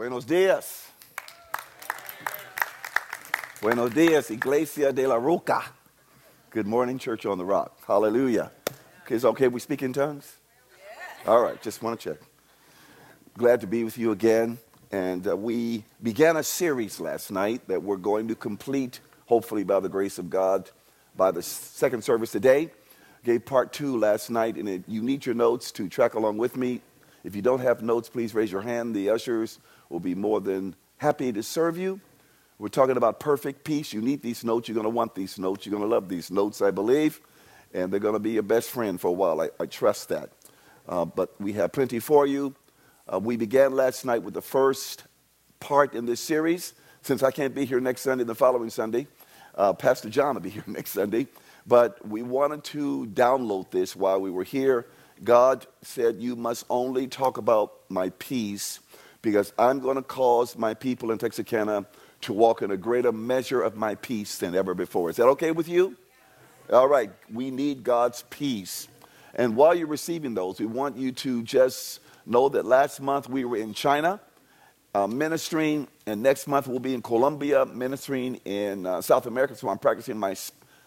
[0.00, 0.86] Buenos dias.
[3.60, 5.62] Buenos dias, Iglesia de la Roca.
[6.48, 7.76] Good morning, Church on the Rock.
[7.86, 8.50] Hallelujah.
[9.04, 10.38] Okay, is okay we speak in tongues?
[11.26, 12.22] All right, just want to check.
[13.36, 14.56] Glad to be with you again.
[14.90, 19.80] And uh, we began a series last night that we're going to complete, hopefully by
[19.80, 20.70] the grace of God,
[21.14, 22.70] by the second service today.
[23.22, 26.80] Gave part two last night, and you need your notes to track along with me.
[27.22, 28.94] If you don't have notes, please raise your hand.
[28.96, 29.58] The ushers
[29.90, 32.00] will be more than happy to serve you.
[32.58, 33.92] We're talking about perfect peace.
[33.92, 34.68] You need these notes.
[34.68, 35.66] You're going to want these notes.
[35.66, 37.20] You're going to love these notes, I believe.
[37.74, 39.40] And they're going to be your best friend for a while.
[39.40, 40.30] I, I trust that.
[40.88, 42.54] Uh, but we have plenty for you.
[43.12, 45.04] Uh, we began last night with the first
[45.58, 46.74] part in this series.
[47.02, 49.06] Since I can't be here next Sunday, the following Sunday,
[49.54, 51.26] uh, Pastor John will be here next Sunday.
[51.66, 54.86] But we wanted to download this while we were here.
[55.24, 58.80] God said, You must only talk about my peace
[59.22, 61.86] because I'm going to cause my people in Texarkana
[62.22, 65.10] to walk in a greater measure of my peace than ever before.
[65.10, 65.96] Is that okay with you?
[66.72, 68.88] All right, we need God's peace.
[69.34, 73.44] And while you're receiving those, we want you to just know that last month we
[73.44, 74.20] were in China
[74.94, 79.54] uh, ministering, and next month we'll be in Colombia ministering in uh, South America.
[79.54, 80.34] So I'm practicing my,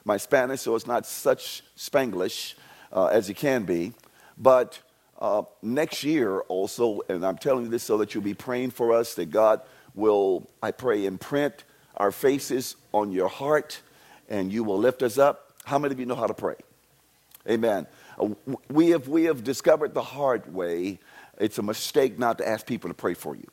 [0.04, 2.56] my Spanish, so it's not such Spanglish
[2.92, 3.94] uh, as it can be.
[4.38, 4.80] But
[5.24, 8.92] uh, next year also, and I'm telling you this so that you'll be praying for
[8.92, 9.62] us, that God
[9.96, 11.64] will, I pray, imprint
[11.96, 13.82] our faces on your heart
[14.28, 15.54] and you will lift us up.
[15.64, 16.56] How many of you know how to pray?
[17.50, 17.88] Amen.
[18.20, 18.30] Uh,
[18.70, 21.00] we, have, we have discovered the hard way
[21.40, 23.48] it's a mistake not to ask people to pray for you.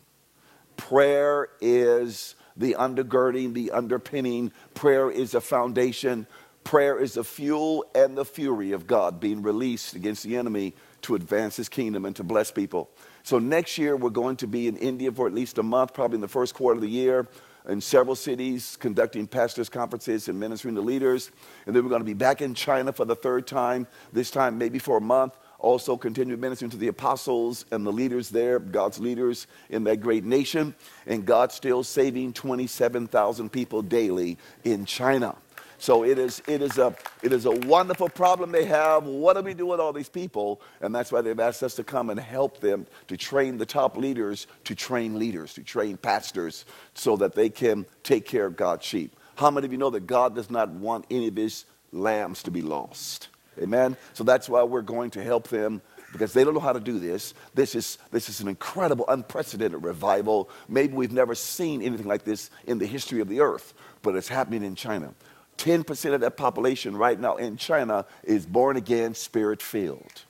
[0.76, 4.52] Prayer is the undergirding, the underpinning.
[4.74, 6.26] Prayer is a foundation.
[6.64, 11.14] Prayer is the fuel and the fury of God being released against the enemy to
[11.14, 12.90] advance his kingdom and to bless people.
[13.22, 16.16] So next year, we're going to be in India for at least a month, probably
[16.16, 17.28] in the first quarter of the year,
[17.68, 21.30] in several cities, conducting pastors' conferences and ministering to leaders.
[21.66, 24.58] And then we're going to be back in China for the third time, this time
[24.58, 25.34] maybe for a month.
[25.58, 30.24] Also, continue ministering to the apostles and the leaders there, God's leaders in that great
[30.24, 30.74] nation.
[31.06, 35.36] And God still saving 27,000 people daily in China.
[35.80, 39.04] So it is, it, is a, it is a wonderful problem they have.
[39.04, 40.60] What do we do with all these people?
[40.82, 43.96] And that's why they've asked us to come and help them to train the top
[43.96, 48.84] leaders, to train leaders, to train pastors, so that they can take care of God's
[48.84, 49.16] sheep.
[49.36, 52.50] How many of you know that God does not want any of his lambs to
[52.50, 53.28] be lost?
[53.58, 53.96] Amen?
[54.12, 55.80] So that's why we're going to help them
[56.12, 57.32] because they don't know how to do this.
[57.54, 60.50] This is, this is an incredible, unprecedented revival.
[60.68, 64.28] Maybe we've never seen anything like this in the history of the earth, but it's
[64.28, 65.14] happening in China.
[65.60, 70.24] 10% of that population right now in China is born again, spirit filled.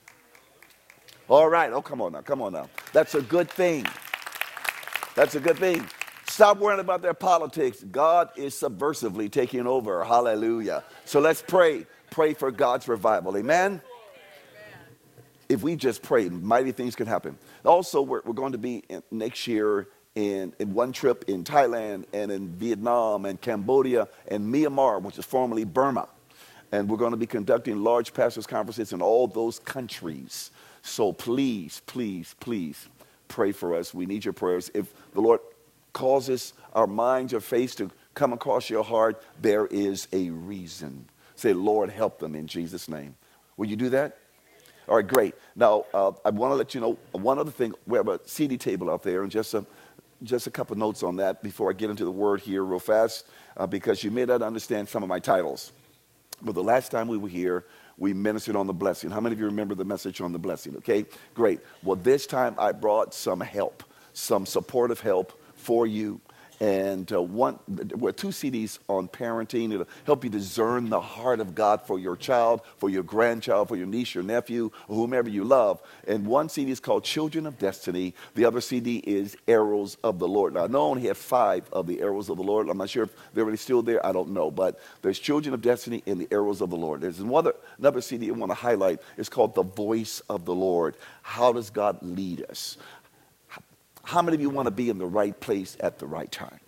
[1.28, 1.72] All right.
[1.72, 2.22] Oh, come on now.
[2.22, 2.68] Come on now.
[2.92, 3.86] That's a good thing.
[5.14, 5.86] That's a good thing.
[6.26, 7.84] Stop worrying about their politics.
[7.84, 10.02] God is subversively taking over.
[10.02, 10.82] Hallelujah.
[11.04, 11.86] So let's pray.
[12.10, 13.36] Pray for God's revival.
[13.36, 13.80] Amen.
[15.48, 17.38] If we just pray, mighty things can happen.
[17.64, 22.30] Also, we're, we're going to be next year in, in one trip in Thailand and
[22.30, 26.08] in Vietnam and Cambodia and Myanmar, which is formerly Burma.
[26.72, 30.50] And we're going to be conducting large pastors' conferences in all those countries.
[30.82, 32.88] So please, please, please
[33.28, 33.92] pray for us.
[33.92, 34.70] We need your prayers.
[34.74, 35.40] If the Lord
[35.92, 41.06] causes our minds or face to come across your heart, there is a reason.
[41.34, 43.14] Say, Lord, help them in Jesus' name.
[43.56, 44.18] Will you do that?
[44.88, 45.34] All right, great.
[45.54, 47.74] Now, uh, I want to let you know one other thing.
[47.86, 49.64] We have a CD table out there, and just a
[50.22, 53.26] just a couple notes on that before I get into the word here real fast,
[53.56, 55.72] uh, because you may not understand some of my titles.
[56.42, 57.66] But the last time we were here,
[57.98, 59.10] we ministered on the blessing.
[59.10, 60.76] How many of you remember the message on the blessing?
[60.76, 61.04] Okay,
[61.34, 61.60] great.
[61.82, 66.20] Well, this time I brought some help, some supportive help for you
[66.60, 67.58] and uh, one,
[67.96, 69.72] well, two CDs on parenting.
[69.72, 73.76] It'll help you discern the heart of God for your child, for your grandchild, for
[73.76, 75.80] your niece, your nephew, whomever you love.
[76.06, 78.14] And one CD is called Children of Destiny.
[78.34, 80.52] The other CD is Arrows of the Lord.
[80.52, 82.68] Now, I know I only have five of the Arrows of the Lord.
[82.68, 84.04] I'm not sure if they're really still there.
[84.04, 84.50] I don't know.
[84.50, 87.00] But there's Children of Destiny and the Arrows of the Lord.
[87.00, 89.00] There's another, another CD I want to highlight.
[89.16, 90.96] It's called The Voice of the Lord.
[91.22, 92.76] How does God lead us?
[94.10, 96.58] How many of you want to be in the right place at the right time?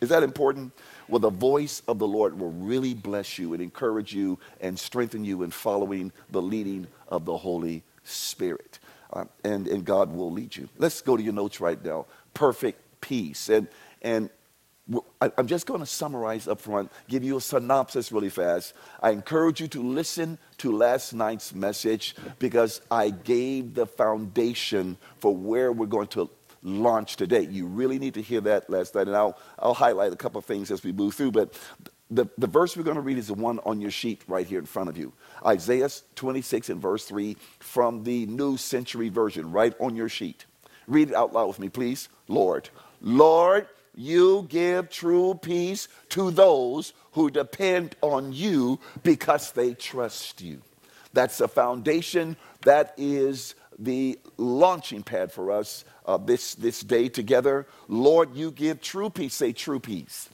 [0.00, 0.70] Is that important?
[1.08, 5.24] Well, the voice of the Lord will really bless you and encourage you and strengthen
[5.24, 8.78] you in following the leading of the Holy Spirit.
[9.12, 10.68] Uh, and, and God will lead you.
[10.78, 12.06] Let's go to your notes right now.
[12.34, 13.48] Perfect peace.
[13.48, 13.66] And,
[14.00, 14.30] and
[15.20, 18.74] I'm just going to summarize up front, give you a synopsis really fast.
[19.00, 25.34] I encourage you to listen to last night's message because I gave the foundation for
[25.34, 26.30] where we're going to
[26.62, 27.42] launched today.
[27.42, 30.44] You really need to hear that last night, and I'll, I'll highlight a couple of
[30.44, 31.32] things as we move through.
[31.32, 31.58] But
[32.10, 34.58] the, the verse we're going to read is the one on your sheet right here
[34.58, 35.12] in front of you
[35.44, 40.44] Isaiah 26 and verse 3 from the New Century Version, right on your sheet.
[40.86, 42.08] Read it out loud with me, please.
[42.28, 42.68] Lord,
[43.00, 50.62] Lord, you give true peace to those who depend on you because they trust you.
[51.12, 52.36] That's a foundation.
[52.62, 57.66] That is the launching pad for us uh, this, this day together.
[57.88, 59.34] Lord, you give true peace.
[59.34, 60.28] Say true peace.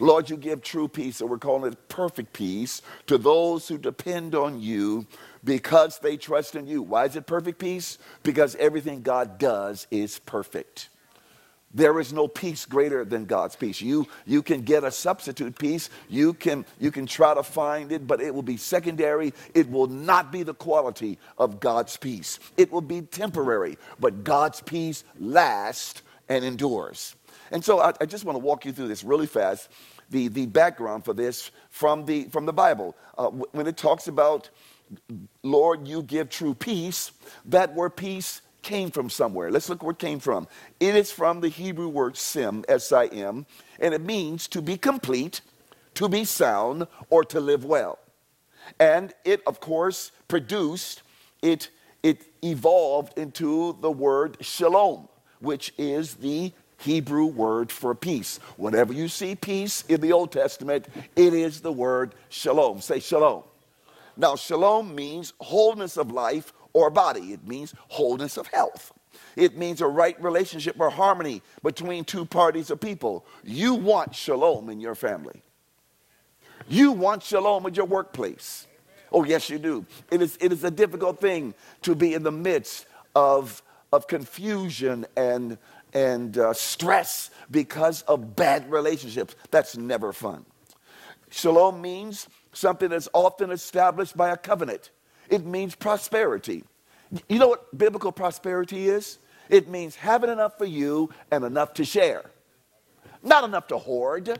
[0.00, 4.34] Lord, you give true peace, and we're calling it perfect peace to those who depend
[4.34, 5.06] on you
[5.42, 6.82] because they trust in you.
[6.82, 7.98] Why is it perfect peace?
[8.22, 10.88] Because everything God does is perfect.
[11.74, 13.80] There is no peace greater than God's peace.
[13.80, 15.90] You, you can get a substitute peace.
[16.08, 19.34] You can, you can try to find it, but it will be secondary.
[19.54, 22.38] It will not be the quality of God's peace.
[22.56, 27.16] It will be temporary, but God's peace lasts and endures.
[27.50, 29.68] And so I, I just want to walk you through this really fast
[30.10, 32.96] the, the background for this from the, from the Bible.
[33.16, 34.48] Uh, when it talks about,
[35.42, 37.12] Lord, you give true peace,
[37.44, 39.50] that word peace came from somewhere.
[39.50, 40.48] Let's look where it came from.
[40.80, 43.46] It is from the Hebrew word sim, S I M,
[43.78, 45.40] and it means to be complete,
[45.94, 47.98] to be sound, or to live well.
[48.78, 51.02] And it, of course, produced,
[51.42, 51.70] it,
[52.02, 55.08] it evolved into the word shalom,
[55.40, 58.38] which is the Hebrew word for peace.
[58.56, 62.80] Whenever you see peace in the Old Testament, it is the word shalom.
[62.80, 63.42] Say shalom.
[64.16, 67.32] Now, shalom means wholeness of life or body.
[67.32, 68.92] It means wholeness of health.
[69.36, 73.24] It means a right relationship or harmony between two parties of people.
[73.44, 75.42] You want shalom in your family.
[76.68, 78.66] You want shalom in your workplace.
[79.10, 79.86] Oh, yes, you do.
[80.10, 83.62] It is, it is a difficult thing to be in the midst of,
[83.92, 85.56] of confusion and,
[85.94, 89.34] and uh, stress because of bad relationships.
[89.50, 90.44] That's never fun.
[91.30, 94.90] Shalom means something that's often established by a covenant.
[95.28, 96.64] It means prosperity.
[97.28, 99.18] You know what biblical prosperity is?
[99.48, 102.30] It means having enough for you and enough to share.
[103.22, 104.38] Not enough to hoard,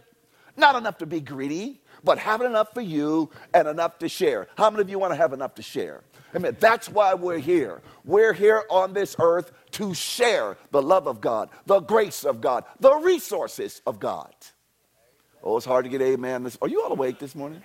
[0.56, 4.48] not enough to be greedy, but having enough for you and enough to share.
[4.56, 6.02] How many of you want to have enough to share?
[6.34, 7.80] I mean, that's why we're here.
[8.04, 12.64] We're here on this earth to share the love of God, the grace of God,
[12.80, 14.34] the resources of God.
[15.42, 16.50] Oh, it's hard to get amen.
[16.60, 17.62] Are you all awake this morning?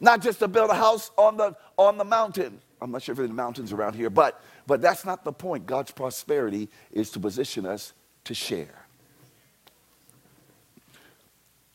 [0.00, 2.60] Not just to build a house on the, on the mountain.
[2.80, 5.66] I'm not sure if there are mountains around here, but, but that's not the point.
[5.66, 7.94] God's prosperity is to position us
[8.24, 8.86] to share.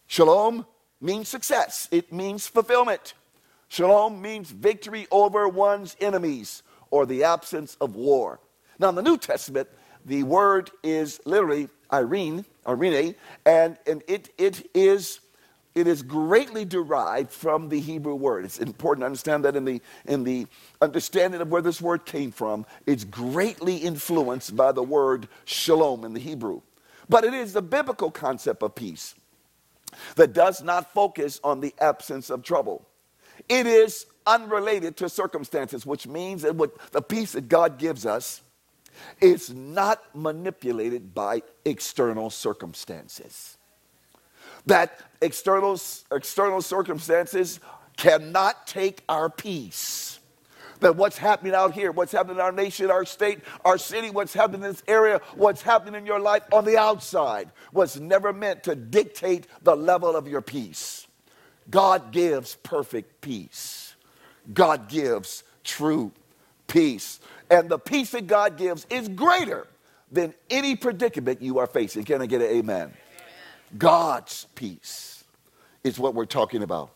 [0.08, 0.66] Shalom
[1.00, 3.14] means success, it means fulfillment.
[3.70, 8.42] Shalom means victory over one's enemies or the absence of war.
[8.78, 9.70] Now, in the New Testament,
[10.06, 13.16] the word is literally eirene, eirene,
[13.46, 15.22] and, and it, it is
[15.74, 18.44] it is greatly derived from the Hebrew word.
[18.44, 20.48] It's important to understand that in the, in the
[20.82, 26.14] understanding of where this word came from, it's greatly influenced by the word shalom in
[26.14, 26.62] the Hebrew.
[27.08, 29.16] But it is the biblical concept of peace
[30.16, 32.86] that does not focus on the absence of trouble.
[33.48, 38.42] It is unrelated to circumstances, which means that what the peace that God gives us
[39.22, 43.58] is not manipulated by external circumstances
[44.66, 45.80] that external,
[46.12, 47.60] external circumstances
[47.98, 50.20] cannot take our peace.
[50.80, 54.34] That what's happening out here, what's happening in our nation, our state, our city, what's
[54.34, 58.64] happening in this area, what's happening in your life on the outside was never meant
[58.64, 61.06] to dictate the level of your peace.
[61.70, 63.96] God gives perfect peace.
[64.52, 66.12] God gives true
[66.68, 67.20] peace.
[67.52, 69.68] And the peace that God gives is greater
[70.12, 72.04] than any predicament you are facing.
[72.04, 72.94] Can I get an amen?
[73.78, 75.24] God's peace
[75.84, 76.92] is what we're talking about.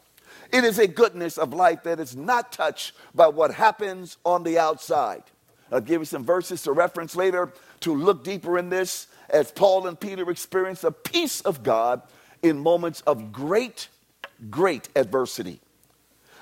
[0.51, 4.59] It is a goodness of life that is not touched by what happens on the
[4.59, 5.23] outside.
[5.71, 7.51] I'll give you some verses to reference later
[7.81, 12.01] to look deeper in this as Paul and Peter experienced the peace of God
[12.43, 13.89] in moments of great,
[14.49, 15.59] great adversity.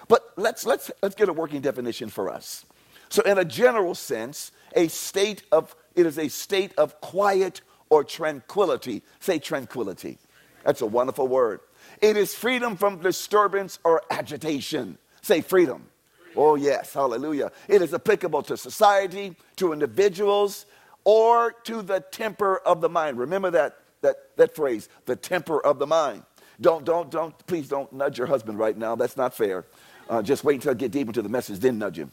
[0.07, 2.65] But let's, let's, let's get a working definition for us.
[3.09, 8.03] So, in a general sense, a state of, it is a state of quiet or
[8.03, 9.03] tranquility.
[9.19, 10.17] Say tranquility.
[10.63, 11.59] That's a wonderful word.
[12.01, 14.97] It is freedom from disturbance or agitation.
[15.21, 15.87] Say freedom.
[16.35, 17.51] Oh, yes, hallelujah.
[17.67, 20.65] It is applicable to society, to individuals,
[21.03, 23.17] or to the temper of the mind.
[23.17, 26.23] Remember that, that, that phrase, the temper of the mind.
[26.61, 28.95] Don't, don't, don't, please don't nudge your husband right now.
[28.95, 29.65] That's not fair.
[30.09, 32.11] Uh, just wait until I get deep into the message, then nudge him.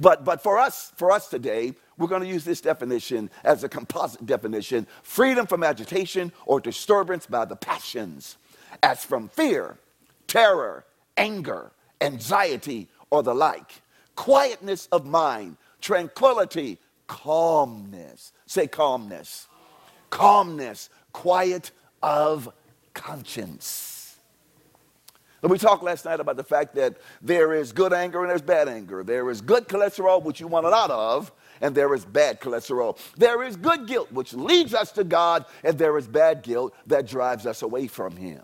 [0.00, 3.68] But, but for us, for us today, we're going to use this definition as a
[3.68, 8.36] composite definition freedom from agitation or disturbance by the passions,
[8.82, 9.78] as from fear,
[10.26, 10.84] terror,
[11.16, 13.82] anger, anxiety, or the like.
[14.16, 18.32] Quietness of mind, tranquility, calmness.
[18.46, 19.48] Say calmness.
[20.10, 21.70] Calmness, quiet
[22.02, 22.52] of
[22.94, 23.91] conscience.
[25.42, 28.68] We talked last night about the fact that there is good anger and there's bad
[28.68, 29.02] anger.
[29.02, 32.96] There is good cholesterol, which you want a lot of, and there is bad cholesterol.
[33.16, 37.08] There is good guilt, which leads us to God, and there is bad guilt that
[37.08, 38.42] drives us away from Him.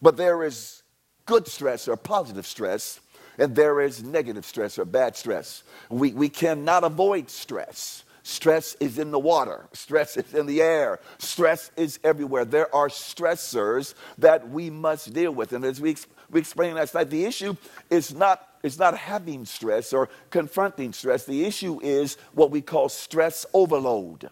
[0.00, 0.82] But there is
[1.26, 3.00] good stress or positive stress,
[3.36, 5.64] and there is negative stress or bad stress.
[5.90, 8.04] We, we cannot avoid stress.
[8.26, 9.66] Stress is in the water.
[9.74, 10.98] Stress is in the air.
[11.18, 12.46] Stress is everywhere.
[12.46, 15.52] There are stressors that we must deal with.
[15.52, 15.94] And as we,
[16.30, 17.54] we explained last night, the issue
[17.90, 21.26] is not, is not having stress or confronting stress.
[21.26, 24.30] The issue is what we call stress overload.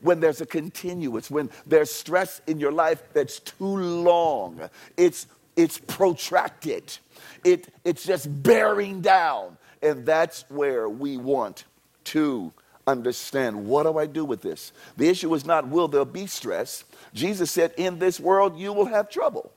[0.00, 4.60] When there's a continuous, when there's stress in your life that's too long,
[4.96, 6.96] it's, it's protracted,
[7.42, 9.58] it, it's just bearing down.
[9.82, 11.64] And that's where we want
[12.04, 12.52] to
[12.88, 14.72] understand what do I do with this?
[14.96, 16.84] The issue is not will there be stress.
[17.14, 19.52] Jesus said, In this world you will have trouble.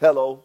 [0.00, 0.44] Hello.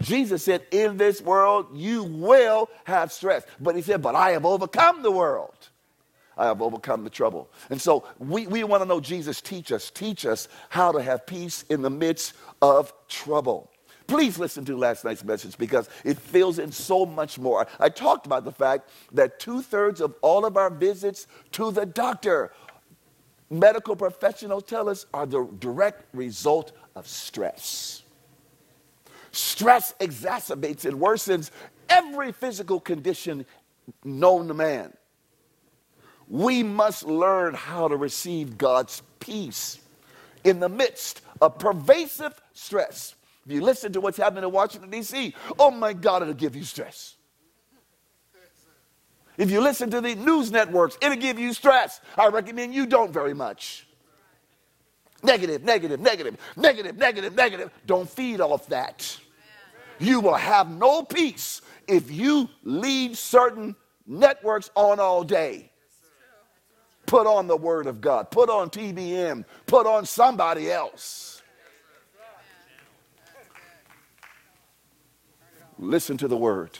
[0.00, 3.44] Jesus said, In this world you will have stress.
[3.60, 5.54] But he said, But I have overcome the world.
[6.36, 7.48] I have overcome the trouble.
[7.70, 11.26] And so we, we want to know Jesus, teach us, teach us how to have
[11.26, 13.70] peace in the midst of trouble.
[14.06, 17.66] Please listen to last night's message because it fills in so much more.
[17.80, 21.86] I talked about the fact that two thirds of all of our visits to the
[21.86, 22.52] doctor,
[23.50, 28.02] medical professionals tell us, are the direct result of stress.
[29.32, 31.50] Stress exacerbates and worsens
[31.88, 33.46] every physical condition
[34.04, 34.92] known to man.
[36.28, 39.78] We must learn how to receive God's peace
[40.44, 43.14] in the midst of pervasive stress.
[43.46, 46.64] If you listen to what's happening in Washington, D.C., oh my God, it'll give you
[46.64, 47.16] stress.
[49.36, 52.00] If you listen to the news networks, it'll give you stress.
[52.16, 53.86] I recommend you don't very much.
[55.22, 57.70] Negative, negative, negative, negative, negative, negative.
[57.86, 59.18] Don't feed off that.
[59.98, 63.74] You will have no peace if you leave certain
[64.06, 65.70] networks on all day.
[67.06, 71.33] Put on the Word of God, put on TBN, put on somebody else.
[75.78, 76.78] Listen to the word.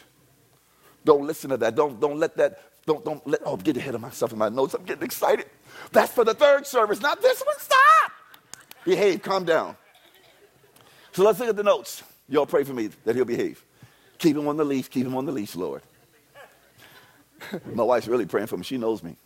[1.04, 1.74] Don't listen to that.
[1.74, 4.48] Don't, don't let that, don't, don't let, oh, I'm getting ahead of myself in my
[4.48, 4.74] notes.
[4.74, 5.46] I'm getting excited.
[5.92, 7.56] That's for the third service, not this one.
[7.58, 8.12] Stop.
[8.84, 9.76] Behave, calm down.
[11.12, 12.02] So let's look at the notes.
[12.28, 13.64] Y'all pray for me that he'll behave.
[14.18, 15.82] Keep him on the leash, keep him on the leash, Lord.
[17.74, 18.64] my wife's really praying for me.
[18.64, 19.16] She knows me.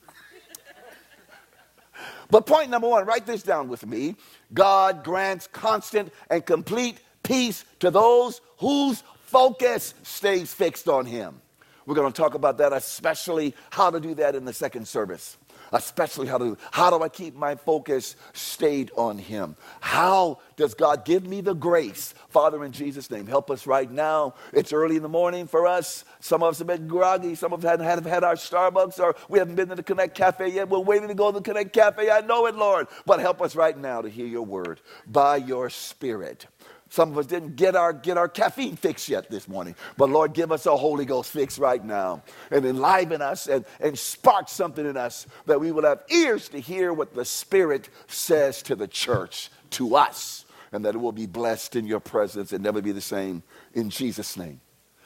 [2.30, 4.16] But point number one, write this down with me.
[4.52, 11.40] God grants constant and complete peace to those whose focus stays fixed on Him.
[11.86, 15.36] We're going to talk about that, especially how to do that in the second service.
[15.70, 19.54] Especially how to how do I keep my focus stayed on Him?
[19.80, 22.14] How does God give me the grace?
[22.30, 24.34] Father, in Jesus' name, help us right now.
[24.54, 26.04] It's early in the morning for us.
[26.20, 27.34] Some of us have been groggy.
[27.34, 30.14] Some of us haven't had, had our Starbucks or we haven't been to the Connect
[30.14, 30.70] Cafe yet.
[30.70, 32.10] We're waiting to go to the Connect Cafe.
[32.10, 32.86] I know it, Lord.
[33.04, 36.46] But help us right now to hear your word by your Spirit.
[36.90, 39.74] Some of us didn't get our, get our caffeine fix yet this morning.
[39.96, 43.98] But Lord, give us a Holy Ghost fix right now and enliven us and, and
[43.98, 48.62] spark something in us that we will have ears to hear what the Spirit says
[48.62, 52.64] to the church, to us, and that it will be blessed in your presence and
[52.64, 53.42] never be the same
[53.74, 54.60] in Jesus' name.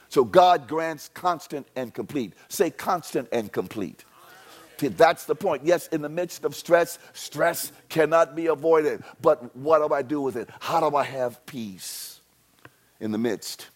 [0.09, 2.33] So God grants constant and complete.
[2.47, 4.05] Say constant and complete.
[4.89, 5.63] That's the point.
[5.65, 9.03] Yes, in the midst of stress, stress cannot be avoided.
[9.21, 10.49] But what do I do with it?
[10.59, 12.21] How do I have peace
[12.99, 13.67] in the midst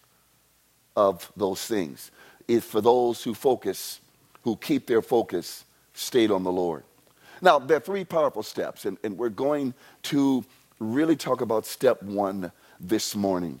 [0.96, 2.10] of those things?
[2.46, 4.00] Is for those who focus,
[4.42, 6.84] who keep their focus stayed on the Lord.
[7.40, 9.74] Now, there are three powerful steps, and, and we're going
[10.04, 10.44] to
[10.78, 12.50] really talk about step one
[12.80, 13.60] this morning.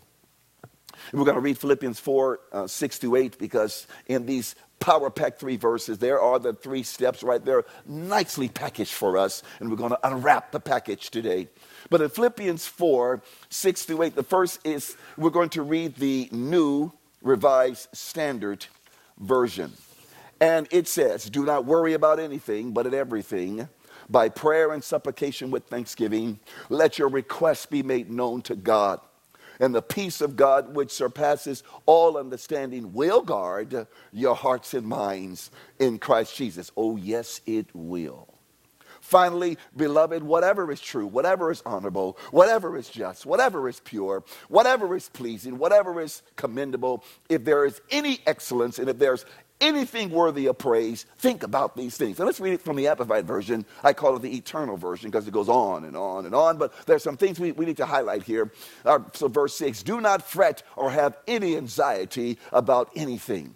[1.10, 5.10] And we're going to read Philippians 4 uh, 6 to 8 because in these Power
[5.10, 5.98] Pack three verses.
[5.98, 10.08] There are the three steps right there, nicely packaged for us, and we're going to
[10.08, 11.48] unwrap the package today.
[11.90, 16.28] But in Philippians 4 6 through 8, the first is we're going to read the
[16.32, 16.92] New
[17.22, 18.66] Revised Standard
[19.18, 19.72] Version.
[20.40, 23.68] And it says, Do not worry about anything, but in everything,
[24.08, 29.00] by prayer and supplication with thanksgiving, let your requests be made known to God
[29.60, 35.50] And the peace of God, which surpasses all understanding, will guard your hearts and minds
[35.78, 36.70] in Christ Jesus.
[36.76, 38.28] Oh, yes, it will.
[39.00, 44.94] Finally, beloved, whatever is true, whatever is honorable, whatever is just, whatever is pure, whatever
[44.94, 49.24] is pleasing, whatever is commendable, if there is any excellence and if there's
[49.60, 52.18] anything worthy of praise, think about these things.
[52.18, 53.64] And let's read it from the Amplified Version.
[53.82, 56.58] I call it the eternal version because it goes on and on and on.
[56.58, 58.52] But there's some things we, we need to highlight here.
[58.84, 63.54] Uh, so, verse 6 do not fret or have any anxiety about anything.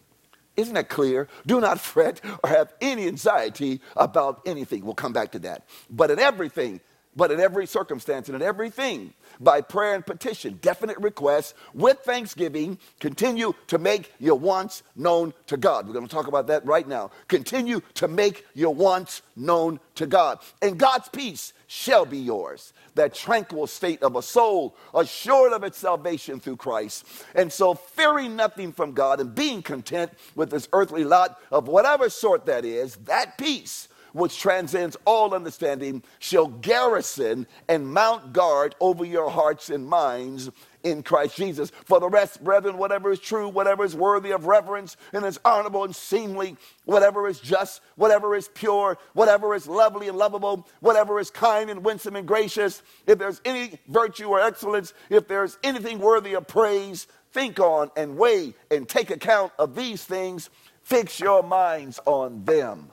[0.56, 1.28] Isn't that clear?
[1.46, 4.84] Do not fret or have any anxiety about anything.
[4.84, 5.64] We'll come back to that.
[5.88, 6.80] But in everything,
[7.14, 12.78] but in every circumstance and in everything, by prayer and petition, definite requests, with thanksgiving,
[13.00, 15.86] continue to make your wants known to God.
[15.86, 17.10] We're going to talk about that right now.
[17.28, 20.38] Continue to make your wants known to God.
[20.62, 22.72] And God's peace shall be yours.
[22.94, 27.06] That tranquil state of a soul, assured of its salvation through Christ.
[27.34, 32.10] And so, fearing nothing from God and being content with this earthly lot of whatever
[32.10, 39.04] sort that is, that peace which transcends all understanding, shall garrison and mount guard over
[39.04, 40.50] your hearts and minds
[40.82, 41.70] in Christ Jesus.
[41.84, 45.84] For the rest, brethren, whatever is true, whatever is worthy of reverence and is honorable
[45.84, 51.30] and seemly, whatever is just, whatever is pure, whatever is lovely and lovable, whatever is
[51.30, 56.34] kind and winsome and gracious, if there's any virtue or excellence, if there's anything worthy
[56.34, 60.50] of praise, think on and weigh and take account of these things.
[60.82, 62.90] Fix your minds on them.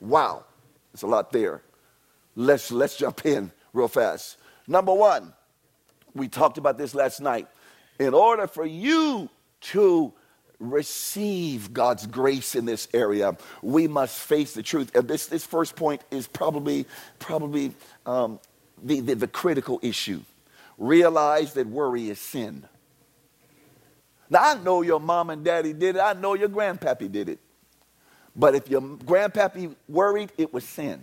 [0.00, 0.44] Wow,
[0.92, 1.62] there's a lot there.
[2.36, 4.36] Let's, let's jump in real fast.
[4.66, 5.32] Number one,
[6.14, 7.48] we talked about this last night.
[7.98, 9.28] In order for you
[9.60, 10.12] to
[10.58, 14.94] receive God's grace in this area, we must face the truth.
[14.94, 16.86] And this, this first point is probably,
[17.18, 17.72] probably
[18.06, 18.40] um,
[18.82, 20.22] the, the, the critical issue.
[20.78, 22.64] Realize that worry is sin.
[24.30, 26.00] Now, I know your mom and daddy did it.
[26.00, 27.38] I know your grandpappy did it.
[28.36, 31.02] But if your grandpappy worried, it was sin.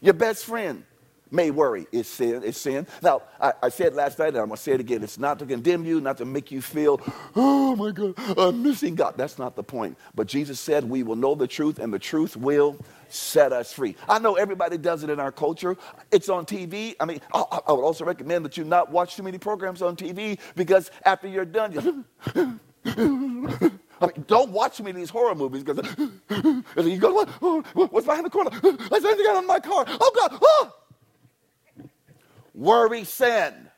[0.00, 0.84] Your best friend
[1.30, 1.86] may worry.
[1.92, 2.42] It's sin.
[2.44, 2.86] It's sin.
[3.02, 5.02] Now, I, I, said last night, and I'm going to say it again.
[5.02, 7.00] It's not to condemn you, not to make you feel,
[7.34, 9.14] oh my God, I'm missing God.
[9.16, 9.96] That's not the point.
[10.14, 12.76] But Jesus said, we will know the truth, and the truth will
[13.08, 13.96] set us free.
[14.08, 15.76] I know everybody does it in our culture.
[16.10, 16.94] It's on TV.
[17.00, 19.96] I mean, I, I would also recommend that you not watch too many programs on
[19.96, 22.60] TV because after you're done, you
[24.00, 25.96] I mean, don't watch me these horror movies because
[26.76, 28.50] you go, what, oh, what's behind the corner?
[28.60, 29.84] There's anything out on my car.
[29.88, 30.38] Oh, God.
[30.42, 30.72] Oh.
[32.54, 33.68] Worry, sin.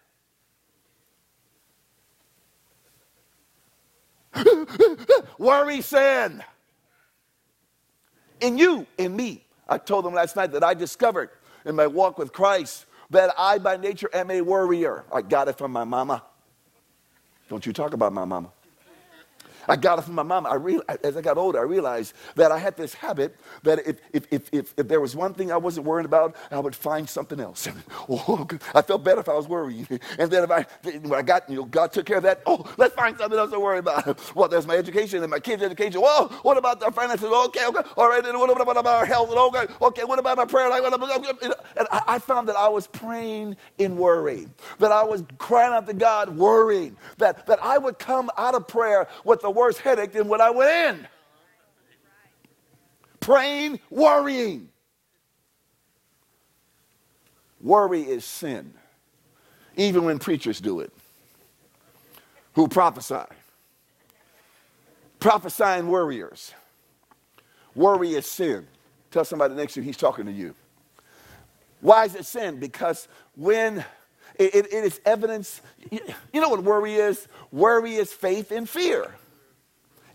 [5.38, 6.42] Worry, sin.
[8.40, 9.44] In you, in me.
[9.68, 11.30] I told them last night that I discovered
[11.64, 15.04] in my walk with Christ that I, by nature, am a worrier.
[15.12, 16.22] I got it from my mama.
[17.48, 18.50] Don't you talk about my mama.
[19.68, 20.46] I got it from my mom.
[20.46, 23.98] I real, as I got older, I realized that I had this habit that if,
[24.12, 27.08] if, if, if, if there was one thing I wasn't worried about, I would find
[27.08, 27.68] something else.
[28.08, 29.88] oh, I felt better if I was worried.
[30.18, 32.64] And then if I, when I got, you know, God took care of that, oh,
[32.78, 34.18] let's find something else to worry about.
[34.34, 36.00] Well, there's my education and my kids' education.
[36.00, 37.26] Whoa, what about the finances?
[37.30, 38.24] Okay, okay, all right.
[38.24, 39.30] And what about our health?
[39.30, 40.70] Okay, okay, what about my prayer?
[40.72, 45.94] And I found that I was praying in worry, that I was crying out to
[45.94, 50.28] God worried, that, that I would come out of prayer with the worse headache than
[50.28, 51.08] when I went in.
[53.20, 54.70] Praying, worrying.
[57.60, 58.72] Worry is sin,
[59.76, 60.92] even when preachers do it
[62.58, 63.22] who prophesy.
[65.20, 66.52] Prophesying worriers.
[67.76, 68.66] Worry is sin.
[69.12, 70.56] Tell somebody next to you, he's talking to you.
[71.80, 72.58] Why is it sin?
[72.58, 73.84] Because when
[74.34, 76.00] it, it, it is evidence, you,
[76.32, 77.28] you know what worry is?
[77.52, 79.14] Worry is faith in fear.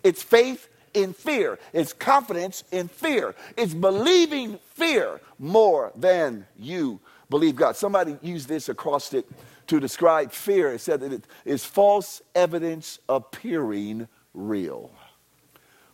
[0.03, 1.59] It's faith in fear.
[1.71, 3.35] It's confidence in fear.
[3.57, 7.75] It's believing fear more than you believe God.
[7.75, 9.25] Somebody used this acrostic
[9.67, 10.73] to describe fear.
[10.73, 14.91] It said that it is false evidence appearing real.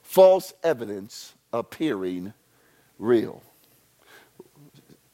[0.02, 2.34] False evidence appearing
[2.98, 3.43] real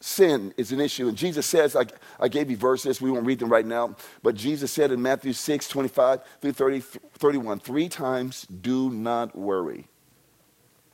[0.05, 1.07] sin is an issue.
[1.07, 1.85] And Jesus says, I,
[2.19, 5.33] I gave you verses, we won't read them right now, but Jesus said in Matthew
[5.33, 9.87] 6, 25 through 30, 31, three times, do not worry.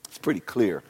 [0.08, 0.82] It's pretty clear.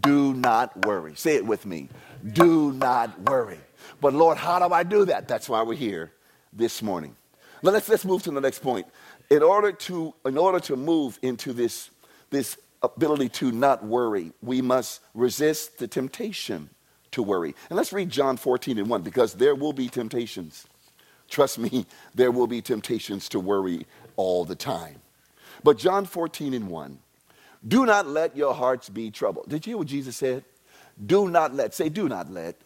[0.00, 1.14] Do not worry.
[1.16, 1.88] Say it with me.
[2.32, 3.60] Do not worry.
[4.00, 5.28] But Lord, how do I do that?
[5.28, 6.12] That's why we're here
[6.54, 7.14] this morning.
[7.62, 8.86] Now let's, let's move to the next point.
[9.30, 11.90] In order to, in order to move into this,
[12.30, 16.70] this ability to not worry, we must resist the temptation
[17.16, 17.54] to worry.
[17.68, 20.66] And let's read John 14 and 1 because there will be temptations.
[21.28, 25.00] Trust me, there will be temptations to worry all the time.
[25.64, 26.98] But John 14 and 1,
[27.66, 29.48] do not let your hearts be troubled.
[29.48, 30.44] Did you hear what Jesus said?
[31.04, 31.74] Do not let.
[31.74, 32.56] Say, do not let.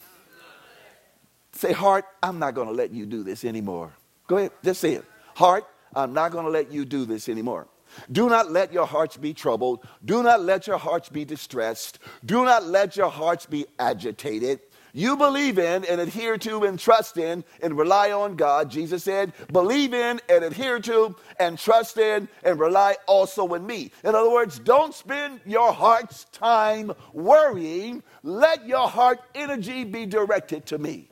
[1.53, 3.93] Say, heart, I'm not going to let you do this anymore.
[4.27, 5.05] Go ahead, just say it.
[5.35, 7.67] Heart, I'm not going to let you do this anymore.
[8.11, 9.87] Do not let your hearts be troubled.
[10.05, 11.99] Do not let your hearts be distressed.
[12.25, 14.61] Do not let your hearts be agitated.
[14.93, 18.71] You believe in and adhere to and trust in and rely on God.
[18.71, 23.93] Jesus said, believe in and adhere to and trust in and rely also in me.
[24.03, 28.03] In other words, don't spend your heart's time worrying.
[28.23, 31.09] Let your heart energy be directed to me.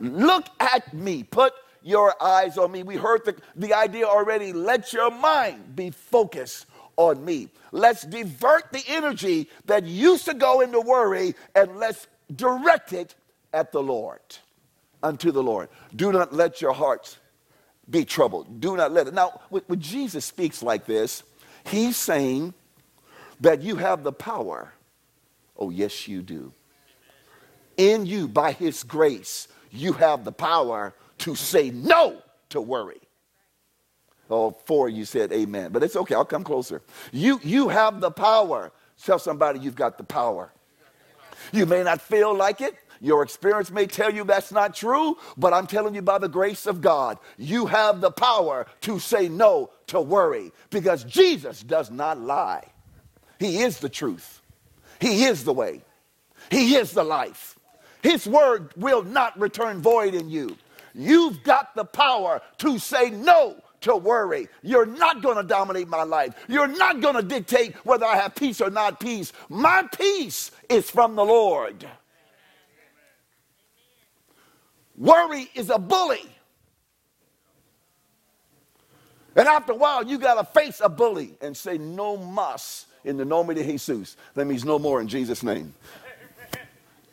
[0.00, 1.22] Look at me.
[1.22, 1.52] Put
[1.84, 2.82] your eyes on me.
[2.82, 4.52] We heard the, the idea already.
[4.52, 6.66] Let your mind be focused
[6.96, 7.50] on me.
[7.70, 13.14] Let's divert the energy that used to go into worry and let's direct it
[13.52, 14.20] at the Lord,
[15.02, 15.68] unto the Lord.
[15.94, 17.18] Do not let your hearts
[17.88, 18.60] be troubled.
[18.60, 19.14] Do not let it.
[19.14, 21.22] Now, when Jesus speaks like this,
[21.66, 22.54] he's saying
[23.40, 24.72] that you have the power.
[25.58, 26.52] Oh, yes, you do.
[27.76, 30.94] In you, by his grace, you have the power
[31.24, 32.18] to say no
[32.50, 33.00] to worry.
[34.28, 35.72] Oh, four, you said amen.
[35.72, 36.82] But it's okay, I'll come closer.
[37.12, 38.72] You, you have the power.
[39.02, 40.52] Tell somebody you've got the power.
[41.50, 42.74] You may not feel like it.
[43.00, 46.66] Your experience may tell you that's not true, but I'm telling you by the grace
[46.66, 52.20] of God, you have the power to say no to worry because Jesus does not
[52.20, 52.64] lie.
[53.38, 54.42] He is the truth,
[55.00, 55.80] He is the way,
[56.50, 57.58] He is the life.
[58.02, 60.58] His word will not return void in you.
[60.94, 64.48] You've got the power to say no to worry.
[64.62, 66.34] You're not going to dominate my life.
[66.48, 69.32] You're not going to dictate whether I have peace or not peace.
[69.48, 71.86] My peace is from the Lord.
[74.96, 76.22] Worry is a bully.
[79.36, 83.16] And after a while, you got to face a bully and say, No mas in
[83.16, 84.16] the nome de Jesus.
[84.34, 85.74] That means no more in Jesus' name.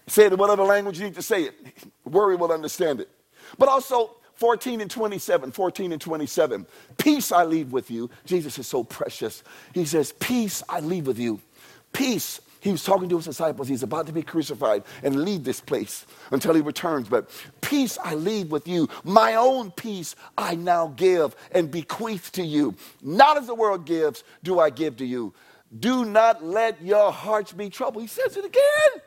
[0.08, 1.56] Say it in whatever language you need to say it.
[2.06, 3.10] Worry will understand it.
[3.58, 6.66] But also, 14 and 27, 14 and 27.
[6.98, 8.10] Peace I leave with you.
[8.26, 9.44] Jesus is so precious.
[9.72, 11.40] He says, Peace I leave with you.
[11.94, 12.42] Peace.
[12.60, 13.68] He was talking to his disciples.
[13.68, 17.08] He's about to be crucified and leave this place until he returns.
[17.08, 17.30] But
[17.62, 18.90] peace I leave with you.
[19.04, 22.76] My own peace I now give and bequeath to you.
[23.04, 25.36] Not as the world gives, do I give to you.
[25.80, 28.04] Do not let your hearts be troubled.
[28.04, 29.02] He says it again.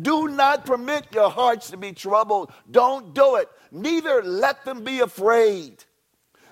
[0.00, 2.52] Do not permit your hearts to be troubled.
[2.70, 3.48] Don't do it.
[3.72, 5.84] Neither let them be afraid.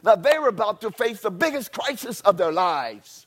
[0.03, 3.27] Now, they were about to face the biggest crisis of their lives.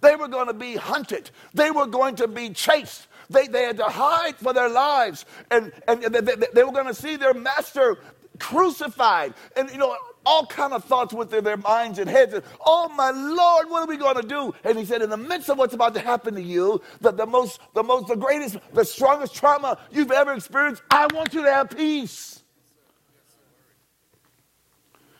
[0.00, 3.06] They were going to be hunted, they were going to be chased.
[3.30, 6.88] They, they had to hide for their lives, and, and they, they, they were going
[6.88, 7.96] to see their master
[8.38, 9.32] crucified.
[9.56, 12.34] And, you know, all kind of thoughts went through their minds and heads.
[12.34, 14.54] And, oh my Lord, what are we going to do?
[14.64, 17.26] And he said, in the midst of what's about to happen to you, the, the
[17.26, 21.52] most, the most, the greatest, the strongest trauma you've ever experienced, I want you to
[21.52, 22.42] have peace.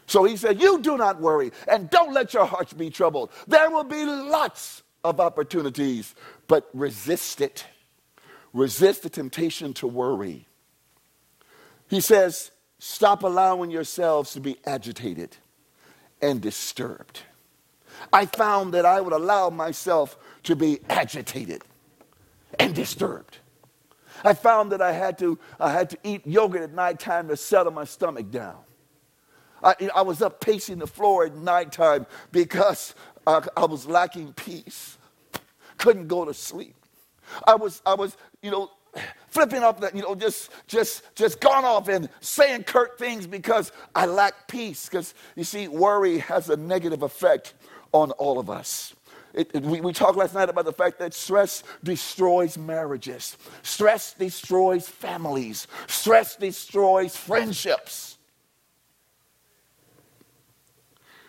[0.07, 3.31] So he said, You do not worry and don't let your hearts be troubled.
[3.47, 6.15] There will be lots of opportunities,
[6.47, 7.67] but resist it.
[8.53, 10.47] Resist the temptation to worry.
[11.89, 15.37] He says, Stop allowing yourselves to be agitated
[16.21, 17.21] and disturbed.
[18.13, 21.63] I found that I would allow myself to be agitated
[22.59, 23.39] and disturbed.
[24.25, 27.73] I found that I had to, I had to eat yogurt at nighttime to settle
[27.73, 28.59] my stomach down.
[29.63, 32.95] I, I was up pacing the floor at nighttime because
[33.27, 34.99] I, I was lacking peace.
[35.79, 36.77] Couldn't go to sleep.
[37.47, 38.71] I was, I was, you know,
[39.29, 43.73] flipping up that, you know, just just just gone off and saying curt things because
[43.95, 44.89] I lack peace.
[44.89, 47.55] Because you see, worry has a negative effect
[47.93, 48.95] on all of us.
[49.35, 54.15] It, it, we, we talked last night about the fact that stress destroys marriages, stress
[54.15, 58.17] destroys families, stress destroys friendships.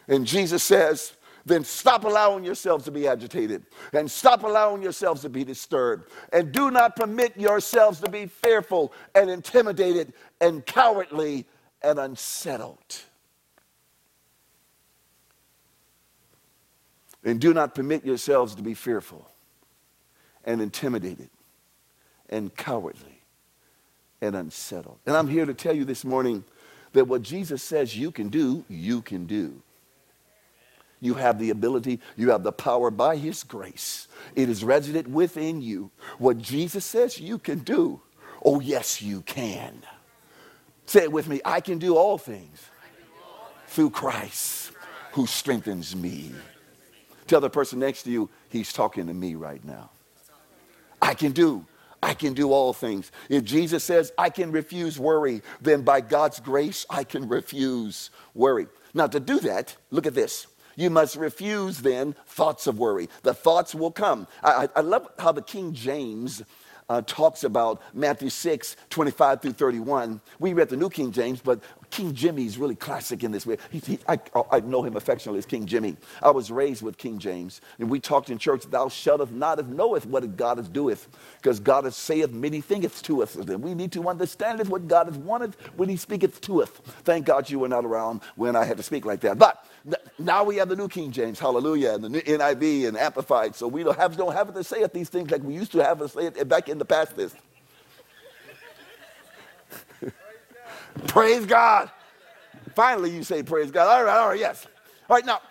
[0.08, 1.14] And Jesus says,
[1.46, 6.10] then stop allowing yourselves to be agitated and stop allowing yourselves to be disturbed.
[6.34, 11.46] And do not permit yourselves to be fearful and intimidated and cowardly
[11.84, 12.96] and unsettled.
[17.24, 19.30] And do not permit yourselves to be fearful
[20.46, 21.30] and intimidated
[22.30, 23.22] and cowardly
[24.22, 24.98] and unsettled.
[25.06, 26.44] And I'm here to tell you this morning
[26.94, 29.62] that what Jesus says you can do, you can do.
[31.06, 34.08] You have the ability, you have the power by His grace.
[34.36, 35.92] It is resident within you.
[36.18, 38.02] What Jesus says you can do,
[38.44, 39.84] oh, yes, you can.
[40.88, 41.42] Say it with me.
[41.46, 42.60] I can do all things
[43.68, 44.72] through Christ
[45.12, 46.32] who strengthens me.
[47.28, 49.92] Tell the person next to you, he's talking to me right now.
[51.02, 51.68] I can do.
[52.02, 53.12] I can do all things.
[53.30, 58.68] If Jesus says I can refuse worry, then by God's grace, I can refuse worry.
[58.96, 60.48] Now, to do that, look at this.
[60.76, 63.10] You must refuse then thoughts of worry.
[63.24, 64.28] The thoughts will come.
[64.44, 66.44] I, I love how the King James
[66.90, 70.22] uh, talks about Matthew 6, 25 through 31.
[70.40, 71.60] We read the New King James, but
[71.90, 73.58] King Jimmy is really classic in this way.
[73.72, 74.20] He, he, I,
[74.52, 75.96] I, know him affectionately as King Jimmy.
[76.22, 79.68] I was raised with King James, and we talked in church, Thou shutteth not if
[79.68, 81.08] knoweth what God is doeth,
[81.42, 83.36] because God is saith many things to us.
[83.36, 86.70] And we need to understand what God has wanted when he speaketh to us.
[87.04, 89.38] Thank God you were not around when I had to speak like that.
[89.38, 89.66] But
[90.18, 93.68] now we have the New King James, hallelujah, and the new NIV and Amplified, so
[93.68, 96.00] we don't have, don't have to say it, these things like we used to have
[96.00, 97.16] to say it back in the past.
[97.16, 97.36] This.
[101.08, 101.92] praise God.
[102.74, 103.88] Finally, you say praise God.
[103.88, 104.66] All right, all right, yes.
[105.10, 105.42] All right, now,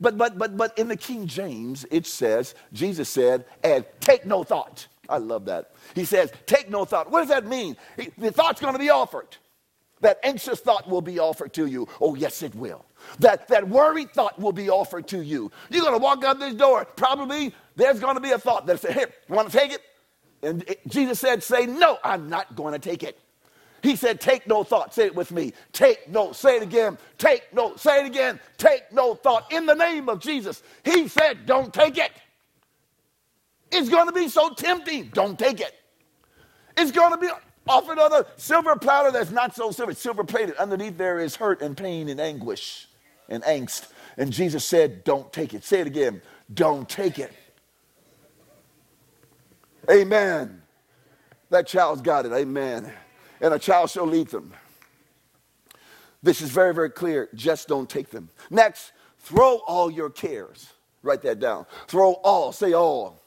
[0.00, 4.42] but but but but in the King James, it says, Jesus said, and take no
[4.42, 4.88] thought.
[5.08, 5.72] I love that.
[5.94, 7.10] He says, take no thought.
[7.10, 7.76] What does that mean?
[8.18, 9.36] The thought's going to be offered.
[10.00, 11.88] That anxious thought will be offered to you.
[12.00, 12.84] Oh, yes, it will.
[13.20, 15.50] That, that worried thought will be offered to you.
[15.70, 16.84] You're going to walk out this door.
[16.84, 19.80] Probably there's going to be a thought that says, Here, you want to take it?
[20.42, 23.18] And it, Jesus said, Say, No, I'm not going to take it.
[23.82, 24.94] He said, Take no thought.
[24.94, 25.52] Say it with me.
[25.72, 26.98] Take no, say it again.
[27.18, 28.40] Take no, say it again.
[28.56, 29.52] Take no thought.
[29.52, 32.12] In the name of Jesus, He said, Don't take it.
[33.70, 35.10] It's going to be so tempting.
[35.12, 35.74] Don't take it.
[36.76, 37.28] It's going to be
[37.66, 40.56] offered on a silver platter that's not so silver, silver plated.
[40.56, 42.88] Underneath there is hurt and pain and anguish
[43.28, 43.88] and angst.
[44.16, 45.64] And Jesus said, Don't take it.
[45.64, 46.22] Say it again.
[46.52, 47.32] Don't take it.
[49.90, 50.62] Amen.
[51.50, 52.32] That child's got it.
[52.32, 52.90] Amen.
[53.40, 54.52] And a child shall lead them.
[56.22, 57.28] This is very, very clear.
[57.34, 58.30] Just don't take them.
[58.48, 60.72] Next, throw all your cares.
[61.02, 61.66] Write that down.
[61.86, 62.50] Throw all.
[62.50, 63.20] Say all.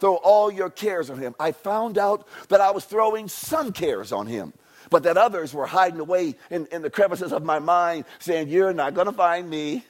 [0.00, 1.34] Throw all your cares on him.
[1.38, 4.52] I found out that I was throwing some cares on him
[4.90, 8.74] but that others were hiding away in, in the crevices of my mind, saying, You're
[8.74, 9.84] not going to find me.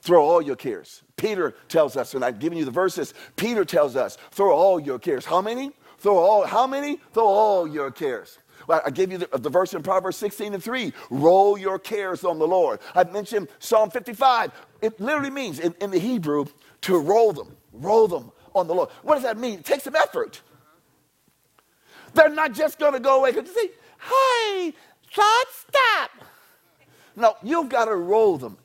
[0.00, 1.02] Throw all your cares.
[1.16, 3.14] Peter tells us, and I've given you the verses.
[3.36, 5.24] Peter tells us, throw all your cares.
[5.24, 5.70] How many?
[5.98, 6.98] Throw all, how many?
[7.12, 8.38] Throw all your cares.
[8.66, 10.92] Well, I gave you the, the, verse in Proverbs 16 and 3.
[11.10, 12.80] Roll your cares on the Lord.
[12.94, 14.50] I mentioned Psalm 55.
[14.80, 16.46] It literally means in, in the Hebrew
[16.82, 18.88] to roll them, roll them on the Lord.
[19.02, 19.60] What does that mean?
[19.60, 20.42] It takes some effort.
[22.32, 24.74] Not just going to go away because you say, hey,
[25.14, 26.10] God, stop.
[27.16, 28.56] No, you've got to roll them